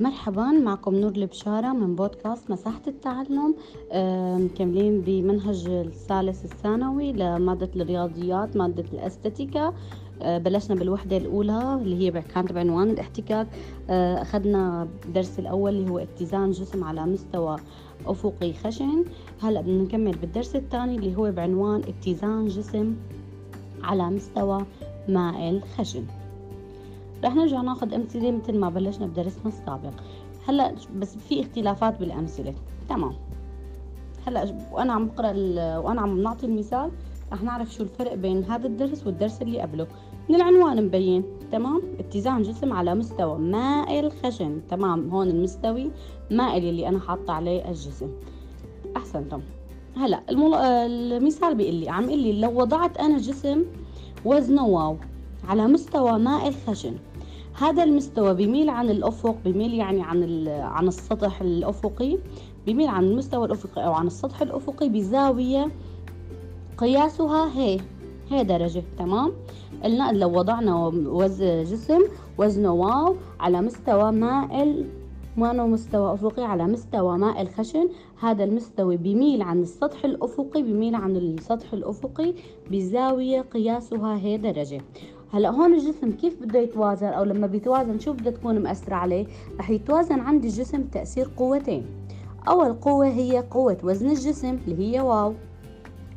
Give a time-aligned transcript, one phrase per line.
[0.00, 3.54] مرحبا معكم نور البشارة من بودكاست مساحة التعلم.
[4.44, 9.74] مكملين بمنهج الثالث الثانوي لمادة الرياضيات مادة الأستاتيكا.
[10.22, 13.46] آه، بلشنا بالوحدة الأولى اللي هي كانت بعنوان الاحتكاك.
[13.90, 17.56] آه، أخذنا الدرس الأول اللي هو اتزان جسم على مستوى
[18.06, 19.04] أفقي خشن.
[19.42, 22.96] هلأ بدنا نكمل بالدرس الثاني اللي هو بعنوان اتزان جسم
[23.82, 24.64] على مستوى
[25.08, 26.04] مائل خشن.
[27.24, 29.92] رح نرجع ناخذ أمثلة مثل ما بلشنا بدرسنا السابق.
[30.48, 32.54] هلأ بس في اختلافات بالأمثلة.
[32.88, 33.12] تمام.
[34.26, 35.32] هلأ وأنا عم بقرأ
[35.78, 36.90] وأنا عم نعطي المثال
[37.32, 39.86] رح نعرف شو الفرق بين هذا الدرس والدرس اللي قبله.
[40.28, 41.24] من العنوان مبين.
[41.52, 44.60] تمام؟ اتزان جسم على مستوى مائل خشن.
[44.70, 45.90] تمام؟ هون المستوي
[46.30, 48.10] مائل اللي أنا حاطة عليه الجسم.
[48.96, 49.40] أحسنتم.
[49.96, 50.54] هلأ المل...
[50.54, 53.64] المثال بيقول لي عم يقول لي لو وضعت أنا جسم
[54.24, 54.96] وزنه واو
[55.48, 56.94] على مستوى مائل خشن
[57.60, 62.18] هذا المستوى بيميل عن الأفق بيميل يعني عن عن السطح الأفقي
[62.66, 65.68] بيميل عن المستوى الأفقي أو عن السطح الأفقي بزاوية
[66.76, 67.80] قياسها هي
[68.30, 69.32] هي درجة تمام؟
[69.84, 72.00] قلنا لو وضعنا وز جسم
[72.38, 74.86] وزنه واو على مستوى مائل
[75.36, 77.88] ما مستوى أفقي على مستوى ماء الخشن
[78.20, 82.34] هذا المستوى بيميل عن السطح الأفقي بيميل عن السطح الأفقي
[82.70, 84.80] بزاوية قياسها هي درجة.
[85.32, 89.26] هلا هون الجسم كيف بده يتوازن؟ أو لما بيتوازن شو بدها تكون مأثرة عليه؟
[89.58, 91.86] رح يتوازن عند الجسم تأثير قوتين.
[92.48, 95.34] أول قوة هي قوة وزن الجسم اللي هي واو.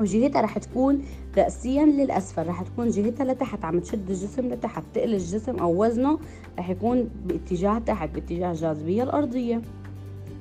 [0.00, 1.02] وجهتها رح تكون
[1.38, 6.18] رأسيا للأسفل رح تكون جهتها لتحت عم تشد الجسم لتحت تقل الجسم أو وزنه
[6.58, 9.62] رح يكون باتجاه تحت باتجاه الجاذبية الأرضية.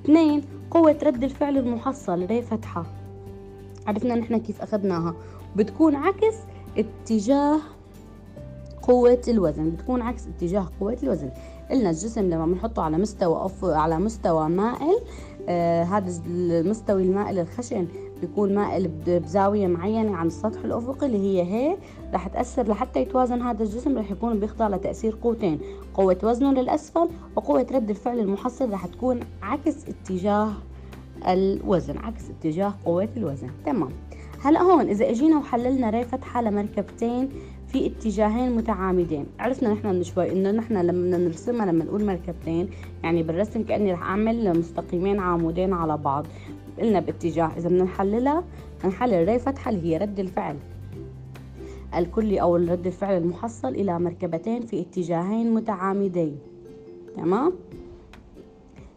[0.06, 2.86] اثنين قوة رد الفعل المحصل ري فتحة.
[3.88, 5.16] عرفنا نحن كيف أخذناها.
[5.56, 6.36] بتكون عكس
[6.78, 7.60] اتجاه
[8.88, 11.30] قوة الوزن بتكون عكس اتجاه قوة الوزن.
[11.72, 13.66] قلنا الجسم لما بنحطه على مستوى أف...
[13.66, 15.00] على مستوى مائل
[15.50, 17.88] آه هذا المستوي المائل الخشن
[18.22, 21.78] بيكون مائل بزاوية معينة عن السطح الأفقي اللي هي هي
[22.14, 25.60] رح تأثر لحتى يتوازن هذا الجسم رح يكون بيخضع لتأثير قوتين
[25.94, 30.52] قوة وزنه للأسفل وقوة رد الفعل المحصل رح تكون عكس اتجاه
[31.28, 33.50] الوزن عكس اتجاه قوة الوزن.
[33.66, 33.90] تمام.
[34.42, 37.30] هلا هون إذا إجينا وحللنا ري فتحة لمركبتين
[37.68, 39.26] في اتجاهين متعامدين.
[39.40, 42.70] عرفنا نحن من شوي إنه نحن لما نرسمها لما نقول مركبتين
[43.04, 46.26] يعني بالرسم كأني رح أعمل مستقيمين عمودين على بعض.
[46.82, 48.44] قلنا باتجاه إذا بدنا نحللها
[48.86, 50.56] نحلل ري فتحه اللي هي رد الفعل.
[51.96, 56.38] الكلي أو رد الفعل المحصل إلى مركبتين في اتجاهين متعامدين.
[57.16, 57.54] تمام؟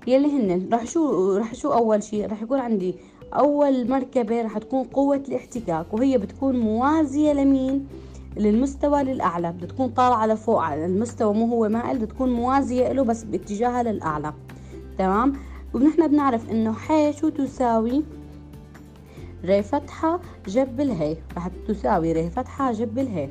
[0.06, 0.68] يلي هن.
[0.72, 2.94] رح شو رح شو أول شيء؟ رح يكون عندي
[3.34, 7.86] أول مركبه رح تكون قوة الاحتكاك وهي بتكون موازية لمين؟
[8.36, 13.02] للمستوى للأعلى بدها تكون طالعة لفوق على المستوى مو هو مائل بدها تكون موازية له
[13.02, 14.32] بس باتجاهها للأعلى.
[14.98, 15.32] تمام؟
[15.74, 18.04] ونحن بنعرف إنه ح شو تساوي؟
[19.44, 23.30] ر فتحة جب الهي رح تساوي ر فتحة جب الهي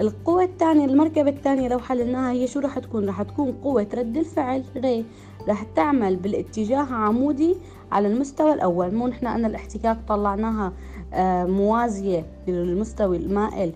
[0.00, 4.64] القوة الثانية المركبة الثانية لو حللناها هي شو رح تكون؟ رح تكون قوة رد الفعل.
[4.76, 5.04] ر
[5.48, 7.56] رح تعمل بالاتجاه عمودي
[7.92, 8.94] على المستوى الأول.
[8.94, 10.72] مو نحن أن الاحتكاك طلعناها
[11.12, 13.72] آه، موازية للمستوى المائل.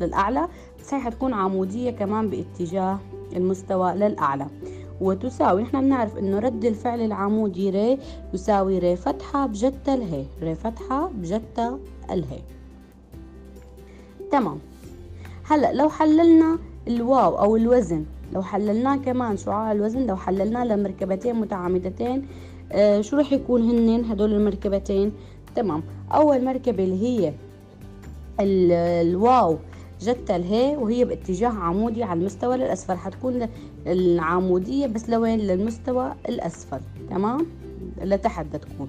[0.00, 0.48] للأعلى
[0.80, 2.98] بس هي حتكون عمودية كمان باتجاه
[3.36, 4.46] المستوى للأعلى.
[5.00, 7.98] وتساوي نحن بنعرف إنه رد الفعل العمودي ري
[8.34, 11.78] يساوي ري فتحة بجتا الهي ري فتحة بجتا
[12.10, 12.40] الهي
[14.32, 14.58] تمام.
[15.50, 22.26] هلأ لو حللنا الواو أو الوزن لو حللناه كمان شعاع الوزن لو حللناه لمركبتين متعامدتين
[22.72, 25.12] آه شو رح يكون هنن هدول المركبتين؟
[25.54, 25.82] تمام.
[26.12, 27.32] أول مركبة اللي هي
[28.40, 29.56] الواو
[30.00, 33.48] جت الهي وهي باتجاه عمودي على المستوى للأسفل حتكون
[33.86, 36.80] العمودية بس لوين؟ للمستوى الأسفل
[37.10, 37.46] تمام؟
[38.02, 38.88] لتحت تكون.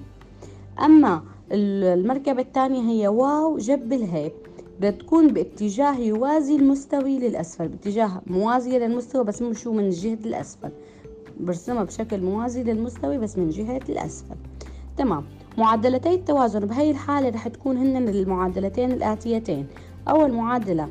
[0.84, 4.32] أما المركبة الثانية هي واو جب الهي.
[4.80, 10.70] بتكون باتجاه يوازي المستوي للأسفل باتجاه موازية للمستوى بس مش من جهة الأسفل.
[11.40, 14.36] برسمها بشكل موازي للمستوي بس من جهة الأسفل.
[14.96, 15.24] تمام.
[15.58, 19.66] معادلتي التوازن بهي الحالة رح تكون هن المعادلتين الآتيتين.
[20.08, 20.88] أول معادلة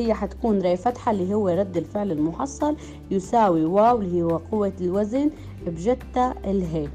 [0.00, 2.76] هي حتكون ري فتحة اللي هو رد الفعل المحصل
[3.10, 5.30] يساوي واو اللي هو قوة الوزن
[5.66, 6.88] بجتا الهي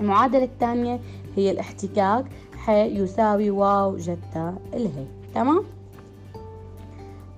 [0.00, 1.00] المعادلة الثانية
[1.36, 2.24] هي الاحتكاك
[2.56, 5.64] ح يساوي واو جتا الهي تمام؟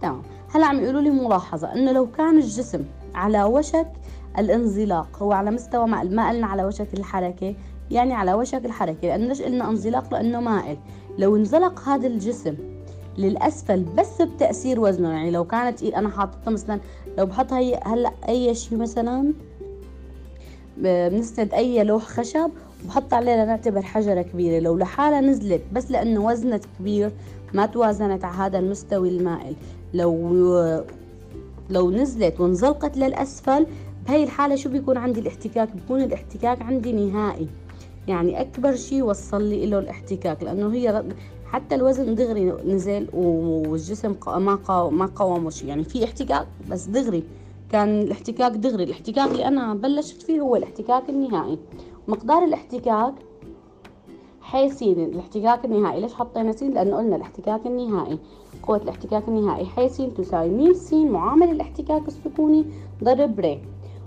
[0.02, 0.22] تمام.
[0.54, 3.92] هلا عم يقولوا لي ملاحظة إنه لو كان الجسم على وشك
[4.38, 7.54] الانزلاق هو على مستوى ما قلنا على وشك الحركة
[7.90, 10.78] يعني على وشك الحركة لأنه ليش قلنا انزلاق؟ لأنه مائل
[11.18, 12.77] لو انزلق هذا الجسم
[13.18, 15.10] للأسفل بس بتأثير وزنه.
[15.10, 16.80] يعني لو كانت أنا حاططها مثلا
[17.18, 19.32] لو بحط هي هلأ أي شيء مثلا
[20.76, 22.50] بنسند أي لوح خشب
[22.84, 24.60] وبحط عليه لنعتبر حجرة كبيرة.
[24.60, 27.10] لو لحالها نزلت بس لأنه وزنت كبير
[27.54, 29.54] ما توازنت على هذا المستوي المائل.
[29.94, 30.34] لو
[31.70, 33.66] لو نزلت وانزلقت للأسفل
[34.08, 37.48] بهي الحالة شو بيكون عندي الاحتكاك؟ بيكون الاحتكاك عندي نهائي.
[38.08, 41.04] يعني أكبر شيء وصل لي له الاحتكاك لأنه هي
[41.52, 44.58] حتى الوزن دغري نزل والجسم ما
[44.90, 47.22] ما قاومه شيء يعني في احتكاك بس دغري.
[47.72, 48.84] كان الاحتكاك دغري.
[48.84, 51.58] الاحتكاك اللي أنا بلشت فيه هو الاحتكاك النهائي.
[52.08, 53.14] مقدار الاحتكاك
[54.40, 56.00] حيسين الاحتكاك النهائي.
[56.00, 58.18] ليش حطينا سين؟ لأنه قلنا الاحتكاك النهائي.
[58.62, 62.64] قوة الاحتكاك النهائي حيسين تساوي م س معامل الاحتكاك السكوني
[63.04, 63.58] ضرب ر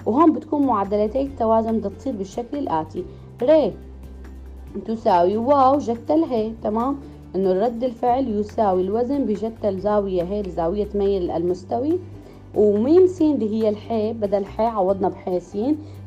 [0.05, 3.05] وهون بتكون معادلتي التوازن بدها تصير بالشكل الآتي.
[3.43, 3.73] ر
[4.85, 6.99] تساوي واو جتا الهي تمام؟
[7.35, 11.99] إنه رد الفعل يساوي الوزن بجتا الزاوية هي لزاوية ميل المستوي.
[12.55, 15.55] وميم س اللي هي الحي بدل حي عوضنا بحي س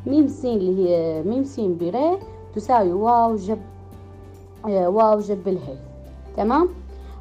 [0.06, 2.18] ميم س اللي هي ميم س بري
[2.54, 3.58] تساوي واو جب
[4.66, 5.76] آه، واو جب الهي
[6.36, 6.68] تمام؟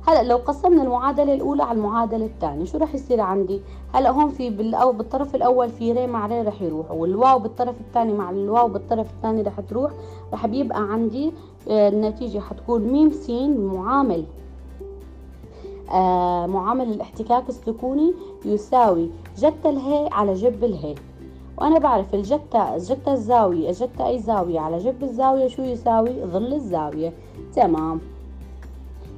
[0.07, 3.61] هلا لو قسمنا المعادلة الأولى على المعادلة الثانية شو رح يصير عندي؟
[3.93, 8.13] هلا هون في بالأو بالطرف الأول في ري مع ري رح يروح والواو بالطرف الثاني
[8.13, 9.91] مع الواو بالطرف الثاني رح تروح
[10.33, 11.31] رح بيبقى عندي
[11.69, 14.25] آه، النتيجة حتكون ميم س معامل.
[15.91, 18.13] آه معامل الاحتكاك السكوني
[18.45, 20.95] يساوي جتا الهي على جب الهي
[21.57, 27.13] وأنا بعرف الجتا جتا الزاوية جتا أي زاوية على جب الزاوية شو يساوي؟ ظل الزاوية.
[27.55, 27.99] تمام.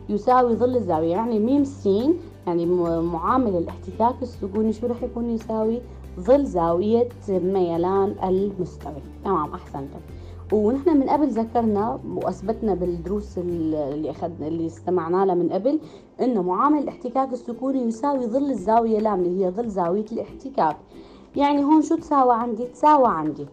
[0.09, 1.11] يساوي ظل الزاوية.
[1.11, 1.89] يعني ميم س
[2.47, 2.65] يعني
[3.01, 5.81] معامل الاحتكاك السكوني شو رح يكون يساوي؟
[6.19, 9.01] ظل زاوية ميلان المستوي.
[9.23, 9.99] تمام أحسنتم.
[10.53, 15.79] ونحن من قبل ذكرنا وأثبتنا بالدروس اللي أخذنا اللي استمعنا لها من قبل
[16.21, 20.77] إنه معامل الاحتكاك السكوني يساوي ظل الزاوية لام اللي هي ظل زاوية الاحتكاك.
[21.35, 23.45] يعني هون شو تساوى عندي؟ تساوى عندي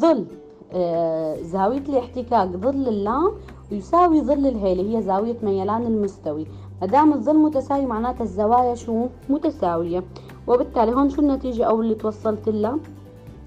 [0.00, 0.26] ظل
[0.72, 3.32] آه زاوية الاحتكاك ظل اللام
[3.72, 6.46] يساوي ظل الهي اللي هي زاوية ميلان المستوي.
[6.80, 10.04] ما دام الظل متساوي معناتها الزوايا شو؟ متساوية.
[10.46, 12.78] وبالتالي هون شو النتيجة أو اللي توصلت لها؟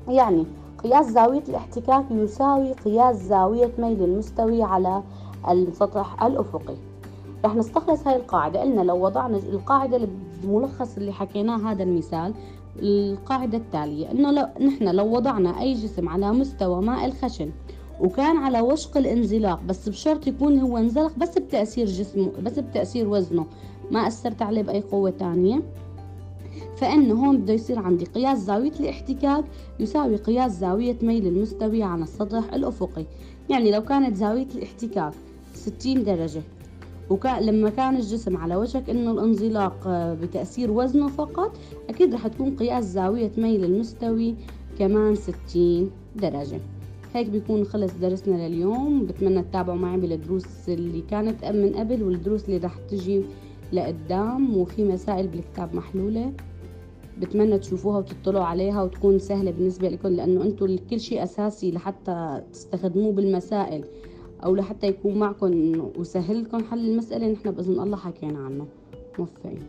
[0.08, 0.46] يعني
[0.84, 5.04] قياس زاوية الاحتكاك يساوي قياس زاوية ميل المستوي على
[5.50, 6.76] السطح الأفقي.
[7.46, 8.62] رح نستخلص هاي القاعدة.
[8.62, 10.08] قلنا لو وضعنا القاعدة
[10.44, 12.34] الملخص اللي حكيناه هذا المثال
[12.80, 14.12] القاعدة التالية.
[14.12, 17.52] انه لو نحن لو وضعنا أي جسم على مستوى ماء الخشن
[18.00, 23.46] وكان على وشق الانزلاق بس بشرط يكون هو انزلق بس بتأثير جسمه بس بتأثير وزنه.
[23.92, 25.62] ما أثرت عليه بأي قوة تانية.
[26.78, 29.44] فإنه هون بده يصير عندي قياس زاوية الاحتكاك
[29.80, 33.06] يساوي قياس زاوية ميل المستوي على السطح الأفقي.
[33.50, 35.14] يعني لو كانت زاوية الاحتكاك
[35.54, 36.42] 60 درجة
[37.10, 41.52] وكان لما كان الجسم على وشك إنه الانزلاق آه، بتأثير وزنه فقط
[41.90, 44.36] أكيد رح تكون قياس زاوية ميل المستوي
[44.80, 46.60] كمان 60 درجة.
[47.16, 49.06] هيك بيكون خلص درسنا لليوم.
[49.06, 53.24] بتمنى تتابعوا معي بالدروس اللي كانت من قبل والدروس اللي رح تجي
[53.74, 56.34] لقدام وفي مسائل بالكتاب محلولة.
[57.20, 63.12] بتمنى تشوفوها وتطلعوا عليها وتكون سهلة بالنسبة لكم لأنه أنتم كل شيء أساسي لحتى تستخدموه
[63.12, 63.84] بالمسائل
[64.46, 67.32] أو لحتى يكون معكم وسهل لكم حل المسألة.
[67.32, 68.68] نحن بإذن الله حكينا عنه.
[69.20, 69.60] موفقين.